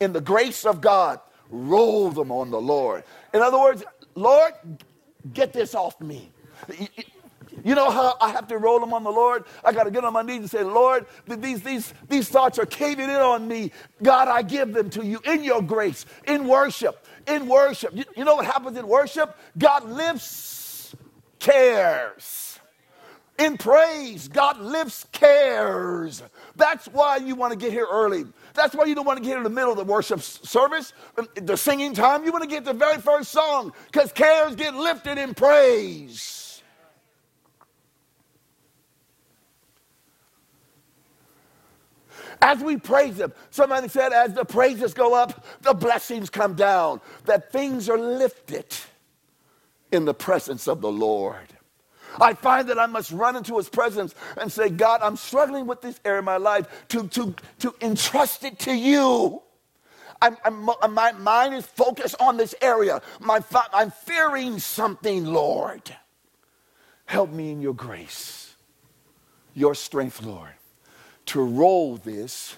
[0.00, 1.20] in the grace of God.
[1.50, 3.04] Roll them on the Lord.
[3.34, 3.84] In other words,
[4.14, 4.52] Lord,
[5.32, 6.30] get this off me.
[7.64, 9.44] You know how I have to roll them on the Lord?
[9.64, 12.66] I got to get on my knees and say, Lord, these, these, these thoughts are
[12.66, 13.72] caving in on me.
[14.02, 17.94] God, I give them to you in your grace, in worship, in worship.
[17.94, 19.36] You, you know what happens in worship?
[19.58, 20.94] God lifts
[21.38, 22.51] cares.
[23.42, 26.22] In praise, God lifts cares.
[26.54, 28.24] That's why you want to get here early.
[28.54, 31.26] That's why you don't want to get in the middle of the worship service, um,
[31.34, 32.24] the singing time.
[32.24, 36.62] You want to get the very first song because cares get lifted in praise.
[42.40, 47.00] As we praise Him, somebody said, as the praises go up, the blessings come down,
[47.24, 48.66] that things are lifted
[49.90, 51.51] in the presence of the Lord.
[52.20, 55.80] I find that I must run into his presence and say, God, I'm struggling with
[55.80, 59.42] this area of my life to, to, to entrust it to you.
[60.20, 63.02] I'm, I'm, my mind is focused on this area.
[63.20, 63.40] My,
[63.72, 65.94] I'm fearing something, Lord.
[67.06, 68.54] Help me in your grace,
[69.54, 70.52] your strength, Lord,
[71.26, 72.56] to roll this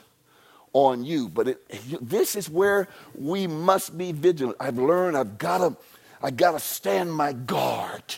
[0.75, 1.29] on you.
[1.31, 1.61] But it,
[2.03, 4.59] this is where we must be vigilant.
[4.61, 5.77] I've learned I've got to
[6.23, 8.17] I got to stand my guard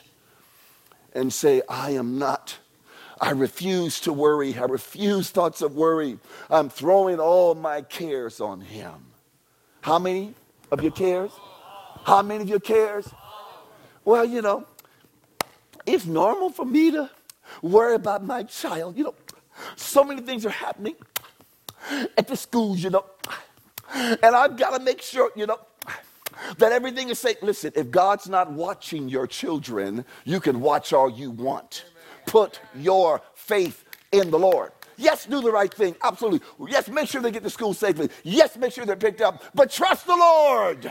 [1.17, 2.59] and say, I am not.
[3.21, 4.57] I refuse to worry.
[4.57, 6.19] I refuse thoughts of worry.
[6.51, 8.93] I'm throwing all my cares on Him.
[9.81, 10.35] How many
[10.71, 11.31] of your cares?
[12.05, 13.09] How many of your cares?
[14.05, 14.67] Well, you know,
[15.87, 17.11] it's normal for me to
[17.63, 18.97] worry about my child.
[18.97, 19.15] You know,
[19.77, 20.97] so many things are happening
[22.19, 23.05] at the schools, you know,
[23.95, 25.59] and I've got to make sure, you know,
[26.59, 27.37] that everything is safe.
[27.43, 31.85] Listen, if God's not watching your children, you can watch all you want.
[32.27, 34.73] Put your faith in the Lord.
[34.97, 35.95] Yes, do the right thing.
[36.03, 36.41] Absolutely.
[36.71, 38.09] Yes, make sure they get to school safely.
[38.23, 39.43] Yes, make sure they're picked up.
[39.55, 40.91] But trust the Lord.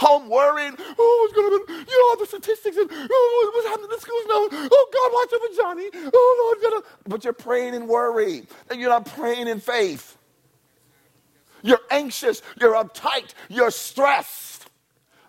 [0.00, 3.68] home worrying, oh, what's going to be, you know, all the statistics and oh, what's
[3.68, 4.48] happening in the schools now.
[4.72, 6.10] Oh, God, watch over Johnny.
[6.12, 6.82] Oh, Lord, gonna.
[7.06, 10.16] But you're praying in worry, and you're not praying in faith.
[11.62, 14.68] You're anxious, you're uptight, you're stressed.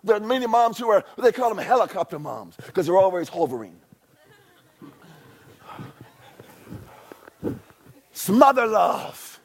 [0.04, 3.78] There are many moms who are, they call them helicopter moms because they're always hovering.
[8.12, 9.40] Smother love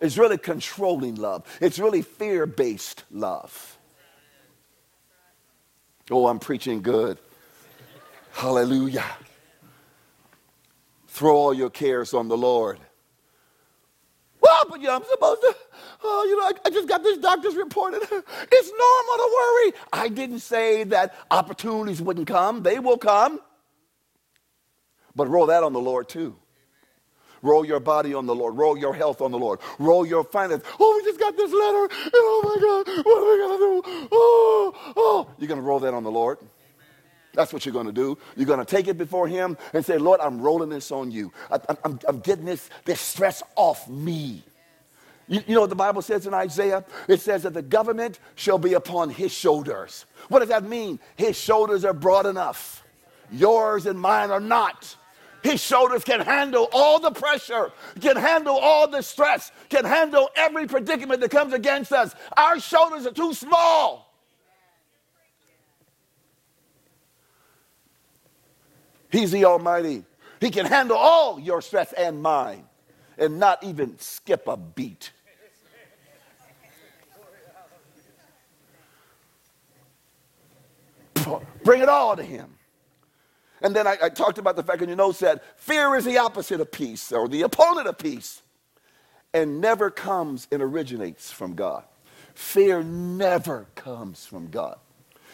[0.00, 3.78] is really controlling love, it's really fear based love.
[6.10, 7.18] Oh, I'm preaching good.
[8.32, 9.04] Hallelujah.
[11.08, 12.78] Throw all your cares on the Lord.
[14.46, 15.56] Well, but know, I'm supposed to,
[16.04, 17.94] oh, you know, I, I just got this doctor's report.
[18.00, 19.72] it's normal to worry.
[19.92, 23.40] I didn't say that opportunities wouldn't come, they will come.
[25.16, 26.36] But roll that on the Lord too.
[27.42, 28.56] Roll your body on the Lord.
[28.56, 29.60] Roll your health on the Lord.
[29.78, 30.66] Roll your finances.
[30.78, 32.10] Oh, we just got this letter.
[32.14, 34.08] Oh my God, what are we going to do?
[34.12, 35.30] Oh, oh.
[35.38, 36.38] You're going to roll that on the Lord.
[37.36, 38.18] That's what you're going to do.
[38.34, 41.32] You're going to take it before Him and say, Lord, I'm rolling this on you.
[41.50, 44.42] I, am I'm getting this, this stress off me.
[45.28, 46.84] You, you know what the Bible says in Isaiah?
[47.08, 50.06] It says that the government shall be upon His shoulders.
[50.28, 50.98] What does that mean?
[51.16, 52.82] His shoulders are broad enough.
[53.30, 54.96] Yours and mine are not.
[55.42, 57.70] His shoulders can handle all the pressure,
[58.00, 62.14] can handle all the stress, can handle every predicament that comes against us.
[62.36, 64.05] Our shoulders are too small.
[69.16, 70.04] He's the Almighty.
[70.40, 72.64] He can handle all your stress and mine
[73.16, 75.10] and not even skip a beat.
[81.64, 82.58] Bring it all to Him.
[83.62, 86.18] And then I, I, talked about the fact, and you know, said fear is the
[86.18, 88.42] opposite of peace or the opponent of peace
[89.32, 91.84] and never comes and originates from God.
[92.34, 94.76] Fear never comes from God.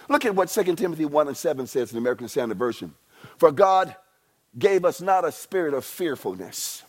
[0.09, 2.95] Look at what 2 Timothy 1 and 7 says in the American Standard Version.
[3.39, 3.95] For God
[4.59, 6.83] gave us not a spirit of fearfulness,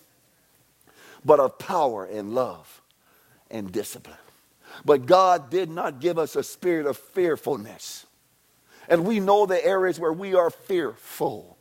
[1.24, 2.82] but of power and love
[3.50, 4.18] and discipline.
[4.86, 8.06] But God did not give us a spirit of fearfulness
[8.88, 11.58] and we know the areas where we are fearful.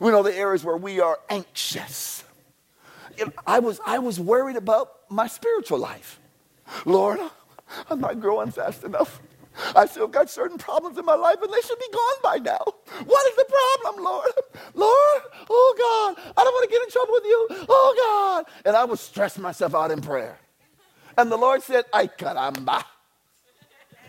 [0.00, 2.24] We know the areas where we are anxious.
[3.46, 6.18] I, was, I was worried about my spiritual life.
[6.86, 7.20] Lord,
[7.90, 9.20] I'm not growing fast enough.
[9.76, 12.64] I still got certain problems in my life and they should be gone by now.
[13.04, 13.46] What is the
[13.82, 14.30] problem, Lord?
[14.74, 17.48] Lord, oh God, I don't want to get in trouble with you.
[17.68, 18.52] Oh God.
[18.66, 20.38] And I was stress myself out in prayer.
[21.16, 22.84] And the Lord said, Ay caramba.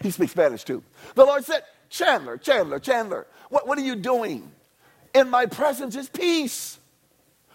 [0.02, 0.84] He speaks Spanish too.
[1.16, 4.52] The Lord said, Chandler, Chandler, Chandler, what, what are you doing?
[5.14, 6.80] In my presence is peace.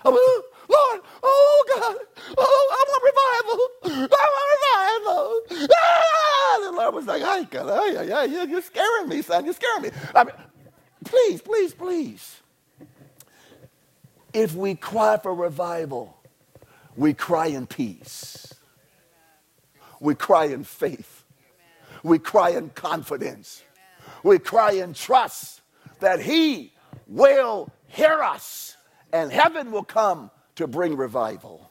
[0.05, 1.97] Oh, Lord, oh God,
[2.39, 3.03] oh, I want
[4.01, 4.09] revival.
[4.13, 5.69] I want revival.
[5.73, 6.71] Ah!
[6.71, 9.45] The Lord was like, "Ay, God, ay, ay, ay, you're scaring me, son.
[9.45, 9.91] You're scaring me.
[10.15, 10.35] I mean,
[11.05, 12.41] please, please, please.
[14.33, 16.17] If we cry for revival,
[16.97, 18.53] we cry in peace.
[20.01, 21.25] We cry in faith.
[22.03, 23.63] We cry in confidence
[24.23, 25.61] we cry and trust
[26.01, 26.73] that He
[27.07, 28.77] will hear us
[29.13, 31.71] and heaven will come to bring revival.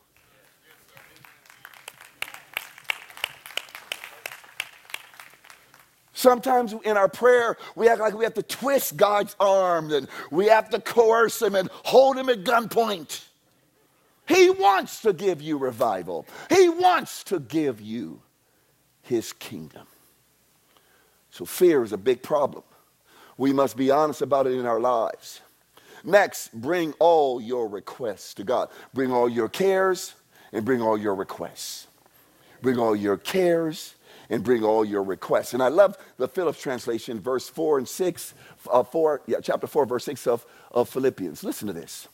[6.14, 10.48] Sometimes in our prayer, we act like we have to twist God's arm and we
[10.48, 13.26] have to coerce Him and hold Him at gunpoint.
[14.28, 18.22] He wants to give you revival, He wants to give you
[19.04, 19.86] His kingdom.
[21.30, 22.64] So fear is a big problem.
[23.38, 25.42] We must be honest about it in our lives.
[26.06, 28.70] Next, bring all your requests to God.
[28.94, 30.14] Bring all your cares
[30.54, 31.88] and bring all your requests.
[32.62, 33.96] Bring all your cares
[34.30, 35.54] and bring all your requests.
[35.54, 38.34] And I love the Phillips translation, verse 4 and 6,
[38.72, 41.44] uh, 4, yeah, chapter 4, verse 6 of, of Philippians.
[41.44, 42.08] Listen to this.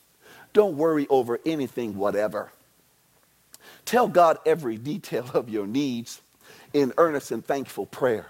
[0.52, 2.50] Don't worry over anything, whatever.
[3.84, 6.22] Tell God every detail of your needs
[6.72, 8.26] in earnest and thankful prayer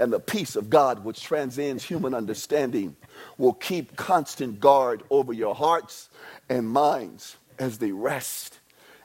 [0.00, 2.96] and the peace of God, which transcends human understanding,
[3.36, 6.08] will keep constant guard over your hearts
[6.48, 8.58] and minds as they rest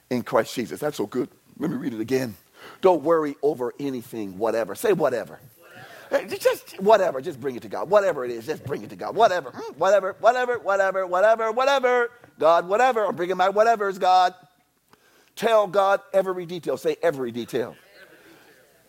[0.09, 0.79] in Christ Jesus.
[0.79, 1.29] That's so good.
[1.59, 2.35] Let me read it again.
[2.81, 4.73] Don't worry over anything, whatever.
[4.73, 5.39] Say whatever.
[6.09, 6.35] whatever.
[6.37, 7.21] Just whatever.
[7.21, 7.89] Just bring it to God.
[7.89, 9.15] Whatever it is, just bring it to God.
[9.15, 9.51] Whatever.
[9.51, 10.15] Mm, whatever.
[10.19, 10.57] Whatever.
[10.59, 11.05] Whatever.
[11.05, 11.51] Whatever.
[11.51, 12.11] Whatever.
[12.39, 13.05] God, whatever.
[13.05, 14.33] I'm bringing my whatever's God.
[15.35, 16.77] Tell God every detail.
[16.77, 17.75] Say every detail.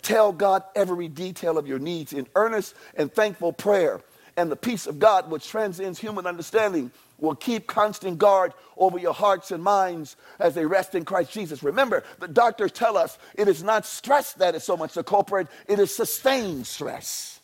[0.07, 4.01] Tell God every detail of your needs in earnest and thankful prayer.
[4.37, 9.13] And the peace of God, which transcends human understanding, will keep constant guard over your
[9.13, 11.65] hearts and minds as they rest in Christ Jesus.
[11.65, 15.49] Remember, the doctors tell us it is not stress that is so much the culprit,
[15.67, 17.36] it is sustained stress.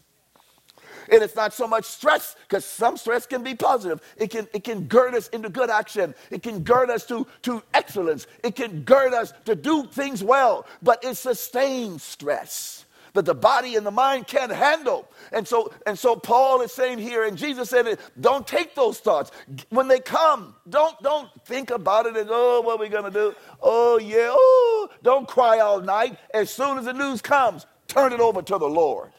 [1.10, 4.00] And it's not so much stress, because some stress can be positive.
[4.16, 6.14] It can, it can gird us into good action.
[6.30, 8.26] It can gird us to, to excellence.
[8.44, 10.66] It can gird us to do things well.
[10.82, 12.84] But it's sustained stress
[13.14, 15.08] that the body and the mind can't handle.
[15.32, 19.30] And so, and so Paul is saying here, and Jesus said don't take those thoughts.
[19.70, 23.10] When they come, don't, don't think about it as, oh, what are we going to
[23.10, 23.34] do?
[23.62, 26.18] Oh, yeah, oh, don't cry all night.
[26.34, 29.12] As soon as the news comes, turn it over to the Lord.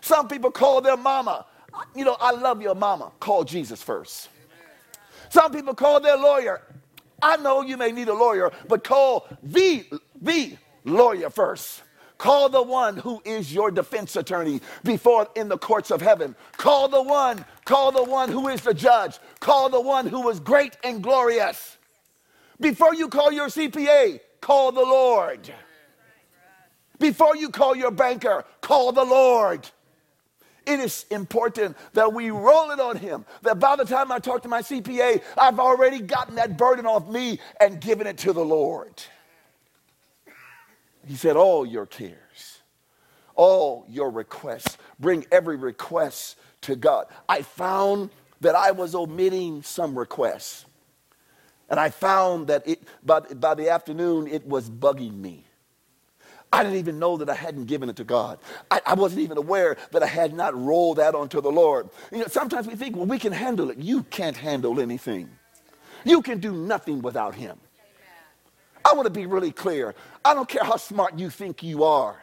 [0.00, 1.46] Some people call their mama.
[1.94, 3.12] You know, I love your mama.
[3.20, 4.28] Call Jesus first.
[5.28, 6.62] Some people call their lawyer.
[7.22, 9.84] I know you may need a lawyer, but call the,
[10.20, 11.82] the lawyer first.
[12.18, 16.36] Call the one who is your defense attorney before in the courts of heaven.
[16.58, 19.18] Call the one, call the one who is the judge.
[19.40, 21.78] Call the one who is great and glorious.
[22.60, 25.50] Before you call your CPA, call the Lord.
[26.98, 29.66] Before you call your banker, call the Lord.
[30.70, 33.24] It is important that we roll it on him.
[33.42, 37.08] That by the time I talk to my CPA, I've already gotten that burden off
[37.08, 39.02] me and given it to the Lord.
[41.04, 42.60] He said, All your cares,
[43.34, 47.06] all your requests, bring every request to God.
[47.28, 48.10] I found
[48.40, 50.66] that I was omitting some requests.
[51.68, 55.46] And I found that it, by, by the afternoon, it was bugging me.
[56.52, 58.38] I didn't even know that I hadn't given it to God.
[58.70, 61.88] I, I, wasn't even aware that I had not rolled that onto the Lord.
[62.10, 63.78] You know, sometimes we think, well, we can handle it.
[63.78, 65.30] You can't handle anything.
[66.04, 67.56] You can do nothing without Him.
[68.84, 69.94] I want to be really clear.
[70.24, 72.20] I don't care how smart you think you are.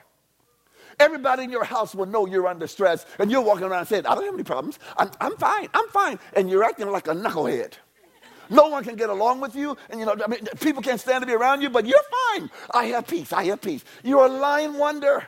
[1.00, 4.16] Everybody in your house will know you're under stress, and you're walking around saying, I
[4.16, 4.80] don't have any problems.
[4.98, 5.70] I'm, I'm fine.
[5.74, 6.20] I'm fine.
[6.34, 7.74] And you're acting like a knucklehead.
[8.50, 11.22] No one can get along with you, and you know, I mean, people can't stand
[11.22, 12.00] to be around you, but you're
[12.34, 12.50] fine.
[12.72, 13.34] I have peace.
[13.34, 13.84] I have peace.
[14.04, 15.28] You're a lying wonder.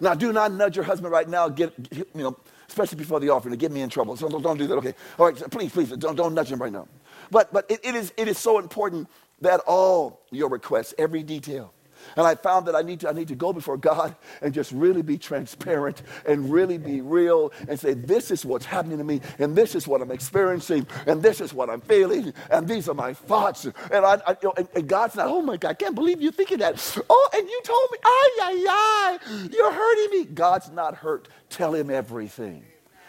[0.00, 2.36] Now, do not nudge your husband right now, get, you know,
[2.68, 4.16] especially before the offering, to get me in trouble.
[4.16, 4.94] So don't, don't do that, okay?
[5.18, 6.88] All right, so please, please, don't, don't nudge him right now.
[7.30, 9.08] But, but it, it, is, it is so important
[9.40, 11.72] that all your requests, every detail,
[12.16, 14.72] and I found that I need to, I need to go before God and just
[14.72, 19.20] really be transparent and really be real and say, this is what's happening to me,
[19.38, 22.94] and this is what I'm experiencing, and this is what I'm feeling, and these are
[22.94, 23.64] my thoughts.
[23.64, 26.20] And, I, I you know, and, and, God's not, oh my God, I can't believe
[26.20, 26.74] you're thinking that.
[27.08, 29.18] Oh, and you told me, ay, ay, ay,
[29.52, 30.24] you're hurting me.
[30.26, 31.28] God's not hurt.
[31.48, 32.64] Tell him everything.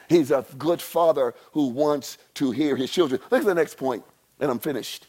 [0.07, 3.21] He's a good father who wants to hear his children.
[3.31, 4.03] Look at the next point,
[4.39, 5.07] and I'm finished.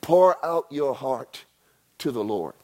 [0.00, 1.44] Pour out your heart
[1.98, 2.54] to the Lord.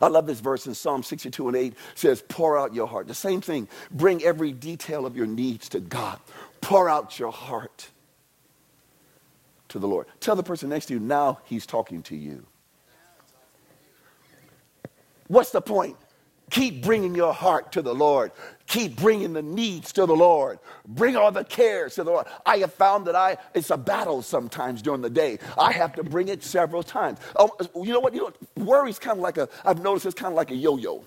[0.00, 3.06] I love this verse in Psalm 62 and 8 says, Pour out your heart.
[3.06, 3.68] The same thing.
[3.90, 6.18] Bring every detail of your needs to God.
[6.60, 7.90] Pour out your heart
[9.68, 10.06] to the Lord.
[10.20, 12.46] Tell the person next to you, now he's talking to you.
[15.28, 15.96] What's the point?
[16.50, 18.32] Keep bringing your heart to the Lord.
[18.70, 20.60] Keep bringing the needs to the Lord.
[20.86, 22.26] Bring all the cares to the Lord.
[22.46, 25.40] I have found that I it's a battle sometimes during the day.
[25.58, 27.18] I have to bring it several times.
[27.34, 28.14] Oh, you know what?
[28.14, 29.48] You know, worry's kind of like a.
[29.64, 31.02] I've noticed it's kind of like a yo-yo.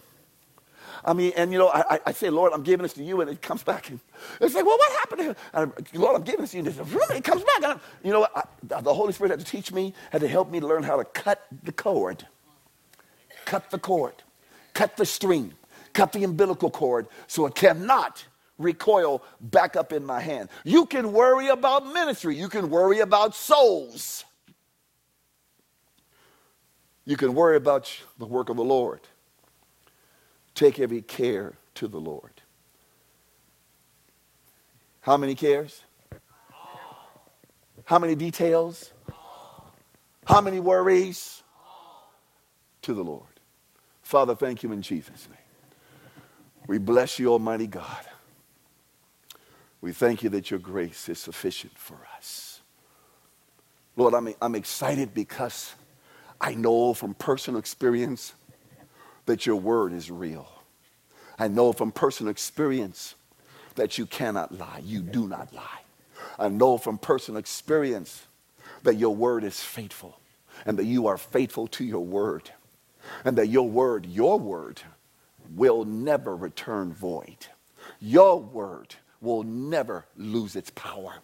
[1.05, 3.29] I mean, and you know, I, I say, Lord, I'm giving this to you, and
[3.29, 3.89] it comes back.
[3.89, 4.01] And
[4.41, 5.35] it's like, well, what happened to him?
[5.53, 6.65] And Lord, I'm giving this to you.
[6.65, 7.79] And it's, really, it comes back.
[8.03, 8.35] You know what?
[8.35, 10.97] I, the Holy Spirit had to teach me, had to help me to learn how
[10.97, 12.27] to cut the cord.
[13.45, 14.15] Cut the cord
[14.73, 15.53] cut the string,
[15.93, 18.25] cut the umbilical cord so it cannot
[18.57, 20.49] recoil back up in my hand.
[20.63, 24.25] You can worry about ministry, you can worry about souls,
[27.05, 29.01] you can worry about the work of the Lord.
[30.55, 32.41] Take every care to the Lord.
[35.01, 35.81] How many cares?
[37.85, 38.93] How many details?
[40.25, 41.43] How many worries?
[42.83, 43.27] To the Lord.
[44.01, 45.42] Father, thank you in Jesus' name.
[46.67, 48.05] We bless you, Almighty God.
[49.81, 52.61] We thank you that your grace is sufficient for us.
[53.97, 55.73] Lord, I'm, I'm excited because
[56.41, 58.33] I know from personal experience
[59.25, 60.47] that your word is real.
[61.37, 63.15] I know from personal experience
[63.75, 64.81] that you cannot lie.
[64.83, 65.81] You do not lie.
[66.39, 68.25] I know from personal experience
[68.83, 70.19] that your word is faithful
[70.65, 72.51] and that you are faithful to your word
[73.25, 74.81] and that your word, your word,
[75.55, 77.47] will never return void.
[77.99, 81.15] Your word will never lose its power.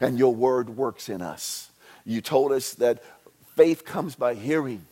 [0.00, 1.70] And your word works in us.
[2.04, 3.02] You told us that
[3.56, 4.86] faith comes by hearing,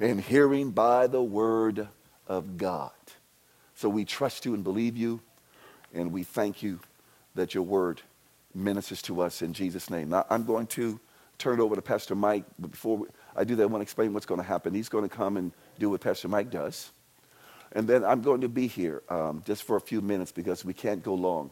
[0.00, 1.88] and hearing by the word
[2.26, 2.90] of God.
[3.74, 5.20] So we trust you and believe you,
[5.94, 6.80] and we thank you
[7.34, 8.00] that your word
[8.54, 10.10] ministers to us in Jesus' name.
[10.10, 11.00] Now, I'm going to
[11.38, 12.44] turn it over to Pastor Mike.
[12.58, 14.74] But before I do that, I want to explain what's going to happen.
[14.74, 16.90] He's going to come and do what Pastor Mike does.
[17.74, 20.74] And then I'm going to be here um, just for a few minutes because we
[20.74, 21.50] can't go long.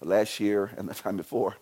[0.00, 1.56] Last year and the time before,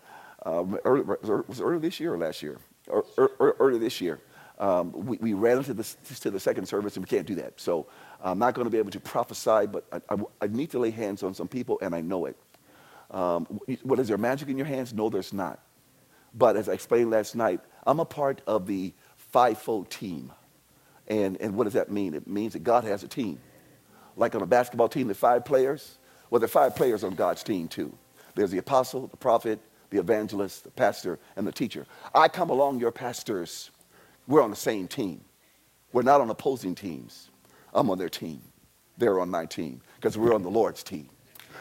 [0.44, 2.58] um, early, was early this year or last year?
[2.88, 4.20] Or, or, early this year.
[4.58, 5.84] Um, we, we, ran into the,
[6.20, 7.60] to the second service and we can't do that.
[7.60, 7.86] So
[8.22, 10.90] I'm not going to be able to prophesy, but I, I, I need to lay
[10.90, 12.36] hands on some people and I know it.
[13.10, 14.92] Um, what is there magic in your hands?
[14.92, 15.60] No, there's not.
[16.34, 20.32] But as I explained last night, I'm a part of the fivefold team.
[21.08, 22.14] And, and what does that mean?
[22.14, 23.40] It means that God has a team.
[24.16, 25.98] Like on a basketball team, there are five players.
[26.30, 27.96] Well, there are five players on God's team, too.
[28.34, 29.58] There's the apostle, the prophet,
[29.90, 31.86] the evangelist, the pastor, and the teacher.
[32.14, 33.70] I come along your pastors.
[34.26, 35.22] We're on the same team.
[35.92, 37.30] We're not on opposing teams.
[37.74, 38.42] I'm on their team.
[38.96, 41.08] They're on my team because we're on the Lord's team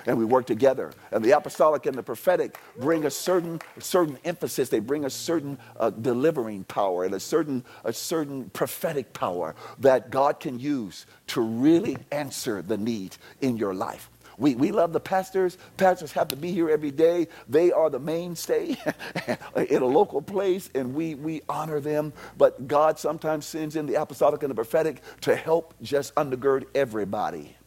[0.06, 0.92] and we work together.
[1.12, 4.70] And the apostolic and the prophetic bring a certain, certain emphasis.
[4.70, 10.10] They bring a certain uh, delivering power and a certain, a certain prophetic power that
[10.10, 14.10] God can use to really answer the need in your life.
[14.40, 15.58] We, we love the pastors.
[15.76, 17.28] Pastors have to be here every day.
[17.50, 18.78] They are the mainstay
[19.56, 22.14] in a local place, and we, we honor them.
[22.38, 27.58] But God sometimes sends in the apostolic and the prophetic to help just undergird everybody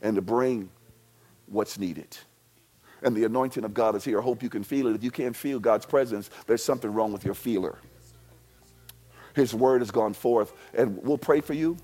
[0.00, 0.70] and to bring
[1.52, 2.16] what's needed.
[3.02, 4.20] And the anointing of God is here.
[4.20, 4.94] I hope you can feel it.
[4.94, 7.78] If you can't feel God's presence, there's something wrong with your feeler.
[9.34, 11.76] His word has gone forth, and we'll pray for you.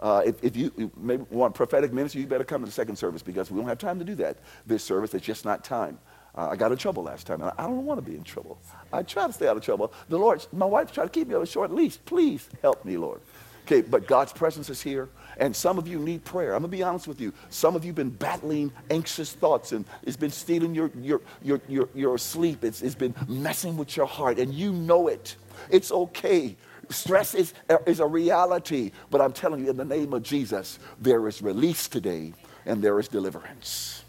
[0.00, 3.22] Uh, if, if you maybe want prophetic ministry, you better come to the second service
[3.22, 4.38] because we don't have time to do that.
[4.66, 5.98] This service, it's just not time.
[6.34, 8.58] Uh, I got in trouble last time, and I don't want to be in trouble.
[8.92, 9.92] I try to stay out of trouble.
[10.10, 11.98] The Lord, my wife tried to keep me on a short leash.
[12.04, 13.20] Please help me, Lord.
[13.66, 15.08] Okay, but God's presence is here,
[15.38, 16.54] and some of you need prayer.
[16.54, 17.32] I'm gonna be honest with you.
[17.50, 21.60] Some of you have been battling anxious thoughts, and it's been stealing your your your
[21.66, 22.62] your, your sleep.
[22.62, 25.34] It's, it's been messing with your heart, and you know it.
[25.68, 26.56] It's okay.
[26.90, 27.54] Stress is,
[27.86, 31.88] is a reality, but I'm telling you, in the name of Jesus, there is release
[31.88, 32.32] today
[32.64, 34.04] and there is deliverance.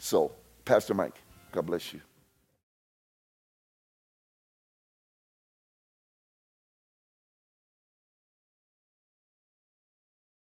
[0.00, 0.32] So,
[0.64, 1.14] Pastor Mike,
[1.52, 2.00] God bless you.